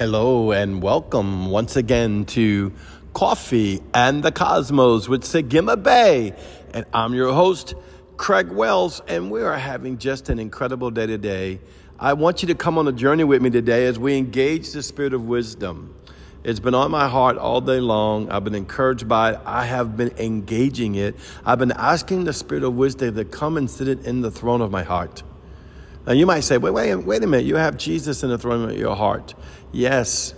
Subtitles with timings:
[0.00, 2.72] Hello and welcome once again to
[3.12, 6.34] Coffee and the Cosmos with Sagima Bay.
[6.72, 7.74] And I'm your host,
[8.16, 11.60] Craig Wells, and we are having just an incredible day today.
[11.98, 14.82] I want you to come on a journey with me today as we engage the
[14.82, 15.94] spirit of wisdom.
[16.44, 18.30] It's been on my heart all day long.
[18.30, 19.40] I've been encouraged by it.
[19.44, 21.14] I have been engaging it.
[21.44, 24.62] I've been asking the spirit of wisdom to come and sit it in the throne
[24.62, 25.22] of my heart.
[26.06, 27.46] Now you might say, wait, wait, wait a minute.
[27.46, 29.34] You have Jesus in the throne of your heart.
[29.72, 30.34] Yes,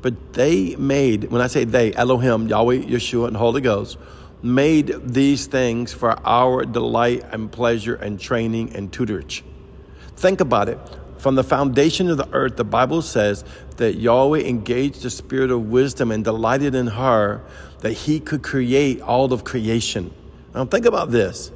[0.00, 3.98] but they made, when I say they, Elohim, Yahweh, Yeshua, and Holy Ghost,
[4.42, 9.42] made these things for our delight and pleasure and training and tutorage.
[10.16, 10.78] Think about it.
[11.18, 13.44] From the foundation of the earth, the Bible says
[13.76, 17.40] that Yahweh engaged the spirit of wisdom and delighted in her
[17.80, 20.12] that he could create all of creation.
[20.52, 21.52] Now, think about this.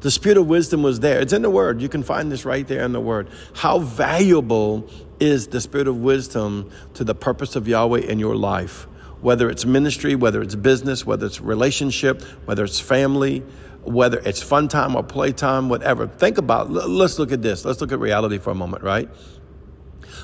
[0.00, 1.20] The spirit of wisdom was there.
[1.20, 1.82] It's in the word.
[1.82, 3.28] You can find this right there in the word.
[3.54, 8.86] How valuable is the spirit of wisdom to the purpose of Yahweh in your life?
[9.20, 13.40] Whether it's ministry, whether it's business, whether it's relationship, whether it's family,
[13.82, 16.06] whether it's fun time or playtime, whatever.
[16.06, 17.66] Think about, let's look at this.
[17.66, 19.08] Let's look at reality for a moment, right?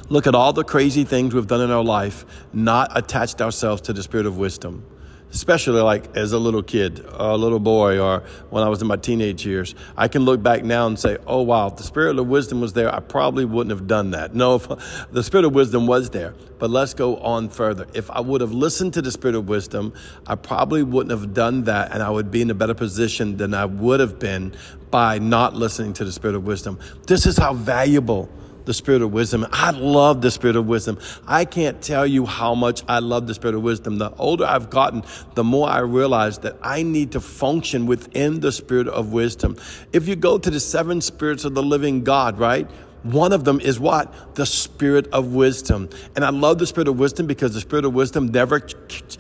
[0.09, 2.25] Look at all the crazy things we've done in our life,
[2.55, 4.85] not attached ourselves to the spirit of wisdom
[5.33, 8.97] especially like as a little kid, a little boy, or when I was in my
[8.97, 12.27] teenage years, I can look back now and say, oh, wow, if the spirit of
[12.27, 14.35] wisdom was there, I probably wouldn't have done that.
[14.35, 14.59] No,
[15.11, 16.35] the spirit of wisdom was there.
[16.59, 17.87] But let's go on further.
[17.93, 19.93] If I would have listened to the spirit of wisdom,
[20.27, 23.53] I probably wouldn't have done that, and I would be in a better position than
[23.53, 24.55] I would have been
[24.91, 26.79] by not listening to the spirit of wisdom.
[27.07, 28.31] This is how valuable
[28.67, 29.47] the spirit of wisdom.
[29.53, 30.99] I love the spirit of wisdom.
[31.27, 33.99] I can't tell you how much I love the spirit of wisdom.
[33.99, 35.03] The older I've gotten,
[35.35, 39.57] the more I realize that I need to function within the spirit of wisdom.
[39.93, 42.69] If you go to the seven spirits of the living God, right?
[43.05, 44.35] One of them is what?
[44.35, 45.89] The spirit of wisdom.
[46.17, 48.57] And I love the spirit of wisdom because the spirit of wisdom never,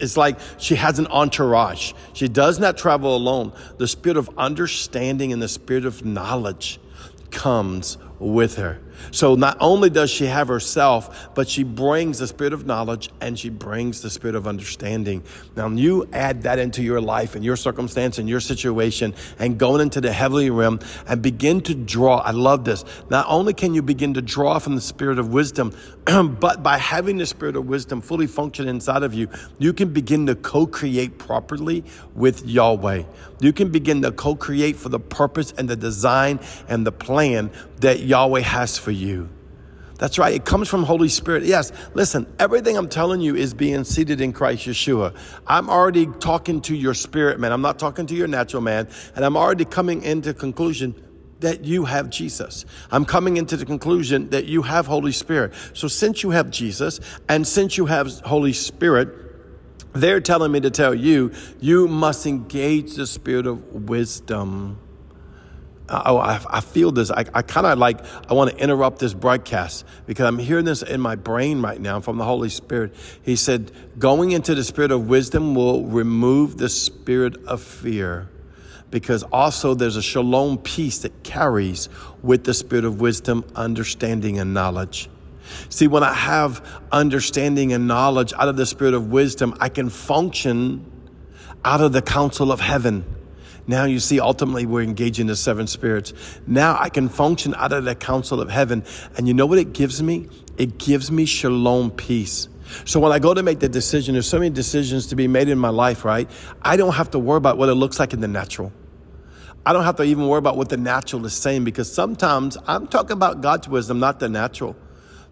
[0.00, 1.92] it's like she has an entourage.
[2.12, 3.52] She does not travel alone.
[3.78, 6.80] The spirit of understanding and the spirit of knowledge
[7.30, 8.80] comes with her.
[9.10, 13.38] So not only does she have herself, but she brings the spirit of knowledge and
[13.38, 15.22] she brings the spirit of understanding.
[15.56, 19.80] Now you add that into your life and your circumstance and your situation and going
[19.80, 22.18] into the heavenly realm and begin to draw.
[22.18, 22.84] I love this.
[23.10, 25.72] Not only can you begin to draw from the spirit of wisdom,
[26.04, 30.26] but by having the spirit of wisdom fully function inside of you, you can begin
[30.26, 33.04] to co-create properly with Yahweh.
[33.40, 38.00] You can begin to co-create for the purpose and the design and the plan that
[38.00, 39.28] Yahweh has for you.
[39.98, 40.34] That's right.
[40.34, 41.44] It comes from Holy Spirit.
[41.44, 41.72] Yes.
[41.94, 45.16] Listen, everything I'm telling you is being seated in Christ Yeshua.
[45.46, 47.52] I'm already talking to your spirit man.
[47.52, 48.88] I'm not talking to your natural man.
[49.14, 51.02] And I'm already coming into conclusion
[51.40, 52.64] that you have Jesus.
[52.90, 55.54] I'm coming into the conclusion that you have Holy Spirit.
[55.72, 59.08] So since you have Jesus and since you have Holy Spirit,
[59.92, 64.78] they're telling me to tell you, you must engage the spirit of wisdom.
[65.88, 67.10] Oh, I, I, feel this.
[67.12, 70.82] I, I kind of like, I want to interrupt this broadcast because I'm hearing this
[70.82, 72.94] in my brain right now from the Holy Spirit.
[73.22, 78.28] He said, going into the spirit of wisdom will remove the spirit of fear
[78.90, 81.88] because also there's a shalom peace that carries
[82.22, 85.08] with the spirit of wisdom, understanding, and knowledge.
[85.68, 89.90] See, when I have understanding and knowledge out of the spirit of wisdom, I can
[89.90, 90.90] function
[91.64, 93.04] out of the counsel of heaven.
[93.66, 96.12] Now you see, ultimately, we're engaging the seven spirits.
[96.46, 98.84] Now I can function out of the council of heaven.
[99.16, 100.28] And you know what it gives me?
[100.56, 102.48] It gives me shalom peace.
[102.84, 105.48] So when I go to make the decision, there's so many decisions to be made
[105.48, 106.28] in my life, right?
[106.62, 108.72] I don't have to worry about what it looks like in the natural.
[109.64, 112.86] I don't have to even worry about what the natural is saying because sometimes I'm
[112.86, 114.76] talking about God's wisdom, not the natural.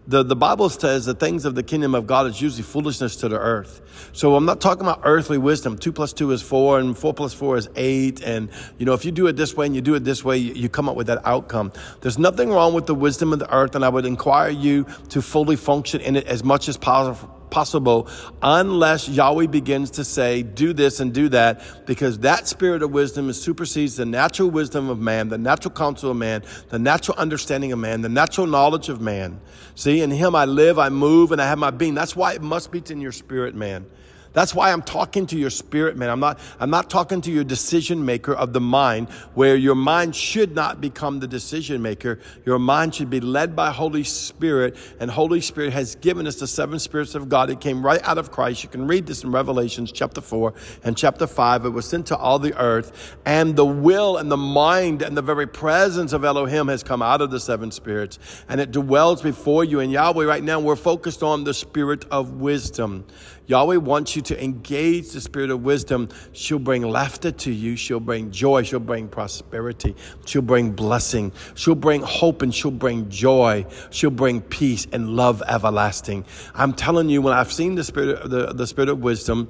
[0.07, 3.27] The, the Bible says the things of the kingdom of God is usually foolishness to
[3.27, 3.81] the earth.
[4.13, 5.77] So I'm not talking about earthly wisdom.
[5.77, 8.21] Two plus two is four and four plus four is eight.
[8.21, 10.37] And, you know, if you do it this way and you do it this way,
[10.37, 11.73] you, you come up with that outcome.
[12.01, 13.75] There's nothing wrong with the wisdom of the earth.
[13.75, 18.09] And I would inquire you to fully function in it as much as possible possible
[18.41, 23.31] unless Yahweh begins to say, do this and do that, because that spirit of wisdom
[23.31, 27.79] supersedes the natural wisdom of man, the natural counsel of man, the natural understanding of
[27.79, 29.39] man, the natural knowledge of man.
[29.73, 31.93] See, in him I live, I move, and I have my being.
[31.93, 33.85] That's why it must be in your spirit, man.
[34.35, 36.09] That's why I'm talking to your spirit, man.
[36.09, 40.13] I'm not, I'm not talking to your decision maker of the mind, where your mind
[40.13, 42.19] should not become the decision maker.
[42.45, 46.47] Your mind should be led by Holy Spirit, and Holy Spirit has given us the
[46.47, 47.49] seven spirits of God.
[47.49, 48.61] It came right out of Christ.
[48.61, 50.53] You can read this in Revelations chapter 4
[50.83, 51.63] and chapter 5.
[51.63, 55.21] It was sent to all the earth, and the will and the mind and the
[55.21, 59.63] very presence of Elohim has come out of the seven spirits, and it dwells before
[59.63, 59.79] you.
[59.79, 63.05] And Yahweh, right now, we're focused on the spirit of wisdom.
[63.47, 66.09] Yahweh wants you to engage the spirit of wisdom.
[66.31, 67.75] She'll bring laughter to you.
[67.75, 68.63] She'll bring joy.
[68.63, 69.95] She'll bring prosperity.
[70.25, 71.31] She'll bring blessing.
[71.55, 73.65] She'll bring hope and she'll bring joy.
[73.91, 76.25] She'll bring peace and love everlasting.
[76.53, 79.49] I'm telling you, when I've seen the spirit, the, the spirit of wisdom,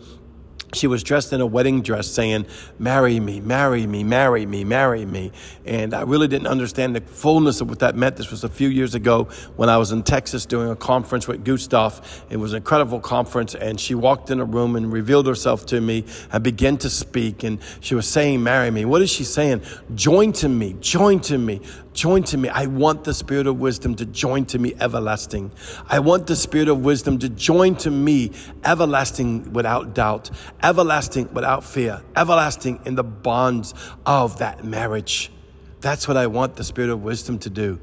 [0.74, 2.46] she was dressed in a wedding dress saying,
[2.80, 5.32] Marry me, marry me, marry me, marry me.
[5.66, 8.18] And I really didn't understand the fullness of what that meant.
[8.18, 9.26] This was a few years ago
[9.56, 12.26] when I was in Texas doing a conference with Gustav.
[12.30, 13.56] It was an incredible conference.
[13.56, 17.44] And she walked in a room and revealed herself to me and began to speak.
[17.44, 18.86] And she was saying, Marry me.
[18.86, 19.62] What is she saying?
[19.94, 21.62] Join to me, join to me.
[21.95, 22.50] Join to me.
[22.50, 25.50] I want the spirit of wisdom to join to me everlasting.
[25.88, 28.31] I want the spirit of wisdom to join to me
[28.65, 30.30] everlasting without doubt,
[30.62, 33.74] everlasting without fear, everlasting in the bonds
[34.06, 35.31] of that marriage.
[35.80, 37.80] That's what I want the spirit of wisdom to do.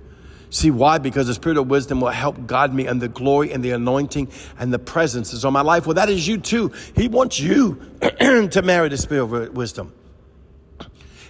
[0.50, 0.98] See why?
[0.98, 4.28] Because the spirit of wisdom will help guide me and the glory and the anointing
[4.58, 5.86] and the presence is on my life.
[5.86, 6.70] Well, that is you too.
[6.94, 7.80] He wants you
[8.20, 9.94] to marry the spirit of wisdom.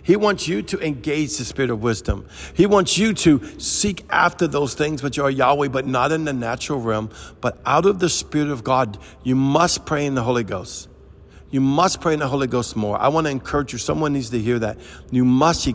[0.02, 2.26] He wants you to engage the spirit of wisdom.
[2.54, 6.32] He wants you to seek after those things which are Yahweh, but not in the
[6.32, 7.10] natural realm,
[7.40, 8.98] but out of the spirit of God.
[9.22, 10.88] You must pray in the Holy Ghost.
[11.50, 12.98] You must pray in the Holy Ghost more.
[12.98, 13.78] I want to encourage you.
[13.78, 14.78] Someone needs to hear that.
[15.10, 15.66] You must.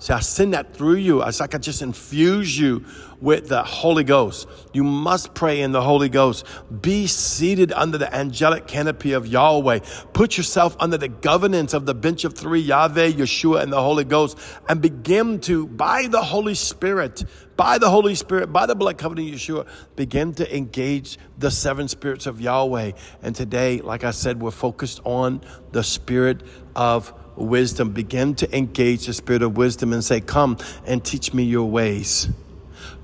[0.00, 1.22] See, I send that through you.
[1.22, 2.84] It's like I just infuse you
[3.20, 4.48] with the Holy Ghost.
[4.72, 6.46] You must pray in the Holy Ghost.
[6.80, 9.80] Be seated under the angelic canopy of Yahweh.
[10.12, 14.04] Put yourself under the governance of the bench of three, Yahweh, Yeshua, and the Holy
[14.04, 17.24] Ghost, and begin to, by the Holy Spirit,
[17.56, 19.66] by the Holy Spirit, by the blood covenant of Yeshua,
[19.96, 22.92] begin to engage the seven spirits of Yahweh.
[23.22, 25.40] And today, like I said, we're focused on
[25.72, 26.44] the spirit
[26.76, 27.92] of wisdom.
[27.92, 32.28] Begin to engage the spirit of wisdom and say, Come and teach me your ways.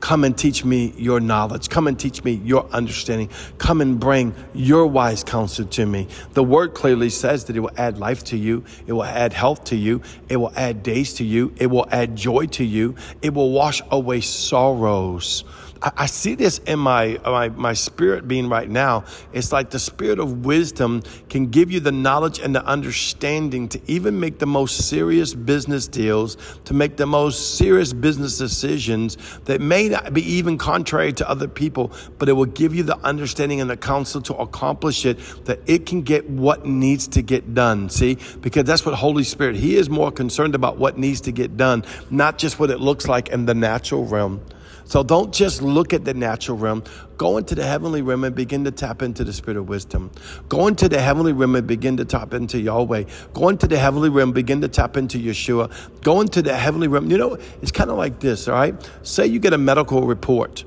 [0.01, 1.71] Come and teach me your knowledge.
[1.71, 3.31] Come and teach me your understanding.
[3.57, 6.09] Come and bring your wise counsel to me.
[6.35, 8.65] The word clearly says that it will add life to you.
[8.87, 10.03] It will add health to you.
[10.29, 11.55] It will add days to you.
[11.57, 12.97] It will add joy to you.
[13.23, 15.45] It will wash away sorrows.
[15.83, 19.05] I, see this in my, my, my spirit being right now.
[19.33, 23.81] It's like the spirit of wisdom can give you the knowledge and the understanding to
[23.87, 29.61] even make the most serious business deals, to make the most serious business decisions that
[29.61, 33.61] may not be even contrary to other people, but it will give you the understanding
[33.61, 37.91] and the counsel to accomplish it that it can get what needs to get done.
[37.91, 41.57] See, because that's what Holy Spirit, He is more concerned about what needs to get
[41.57, 44.41] done, not just what it looks like in the natural realm.
[44.87, 46.85] So don't just look at the natural realm.
[47.17, 50.11] Go into the heavenly realm and begin to tap into the spirit of wisdom.
[50.49, 53.05] Go into the heavenly realm and begin to tap into Yahweh.
[53.33, 55.73] Go into the heavenly realm, begin to tap into Yeshua.
[56.03, 57.11] Go into the heavenly realm.
[57.11, 58.91] You know, it's kind of like this, all right?
[59.03, 60.65] Say you get a medical report,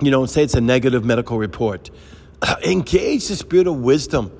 [0.00, 1.90] you know, say it's a negative medical report.
[2.64, 4.36] Engage the spirit of wisdom.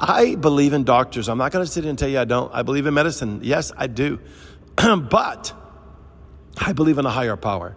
[0.00, 1.28] I believe in doctors.
[1.28, 2.52] I'm not going to sit here and tell you I don't.
[2.52, 3.40] I believe in medicine.
[3.42, 4.18] Yes, I do.
[4.76, 5.52] but
[6.58, 7.76] I believe in a higher power.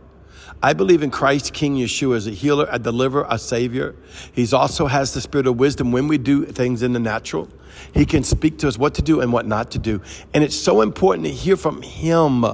[0.62, 3.96] I believe in Christ King Yeshua as a healer, a deliverer, a savior.
[4.34, 7.50] He also has the spirit of wisdom when we do things in the natural.
[7.94, 10.02] He can speak to us what to do and what not to do.
[10.34, 12.46] And it's so important to hear from him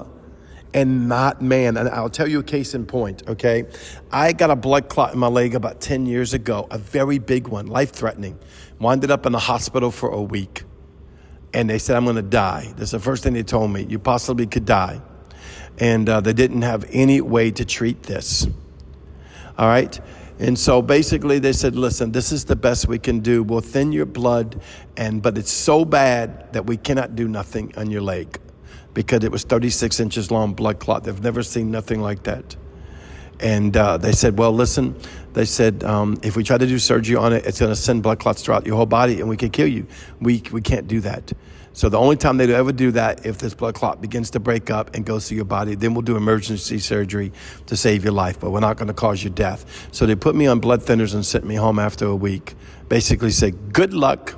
[0.74, 1.78] and not man.
[1.78, 3.66] And I'll tell you a case in point, okay?
[4.12, 7.48] I got a blood clot in my leg about 10 years ago, a very big
[7.48, 8.40] one, life threatening.
[8.80, 10.64] Wounded up in the hospital for a week.
[11.54, 12.74] And they said, I'm going to die.
[12.78, 13.86] That's the first thing they told me.
[13.88, 15.02] You possibly could die
[15.80, 18.48] and uh, they didn't have any way to treat this.
[19.58, 20.00] All right?
[20.40, 23.44] And so basically they said, listen, this is the best we can do.
[23.44, 24.60] We'll thin your blood,
[24.98, 28.40] and but it's so bad that we cannot do nothing on your leg
[28.94, 31.04] because it was 36 inches long blood clot.
[31.04, 32.56] They've never seen nothing like that.
[33.42, 34.96] And uh, they said, well, listen,
[35.34, 38.04] they said, um, if we try to do surgery on it, it's going to send
[38.04, 39.88] blood clots throughout your whole body and we could kill you.
[40.20, 41.34] We, we can't do that.
[41.74, 44.70] So the only time they'd ever do that if this blood clot begins to break
[44.70, 47.32] up and goes through your body, then we'll do emergency surgery
[47.68, 49.88] to save your life, but we're not going to cause your death.
[49.92, 52.56] So they put me on blood thinners and sent me home after a week.
[52.90, 54.36] Basically said, good luck.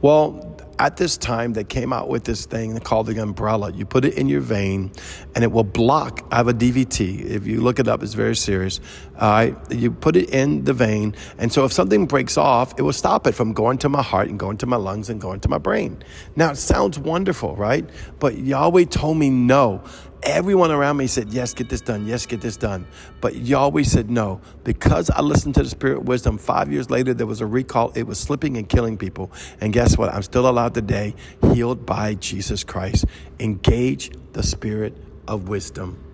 [0.00, 0.51] Well,
[0.82, 3.70] at this time, they came out with this thing called the umbrella.
[3.72, 4.90] You put it in your vein
[5.32, 6.26] and it will block.
[6.32, 7.24] I have a DVT.
[7.24, 8.80] If you look it up, it's very serious.
[9.16, 11.14] Uh, you put it in the vein.
[11.38, 14.28] And so if something breaks off, it will stop it from going to my heart
[14.28, 16.02] and going to my lungs and going to my brain.
[16.34, 17.88] Now, it sounds wonderful, right?
[18.18, 19.84] But Yahweh told me no.
[20.22, 22.06] Everyone around me said, Yes, get this done.
[22.06, 22.86] Yes, get this done.
[23.20, 24.40] But Yahweh said no.
[24.64, 27.92] Because I listened to the Spirit of wisdom, five years later, there was a recall.
[27.94, 29.32] It was slipping and killing people.
[29.60, 30.12] And guess what?
[30.14, 31.14] I'm still alive today,
[31.52, 33.06] healed by Jesus Christ.
[33.40, 36.11] Engage the Spirit of wisdom.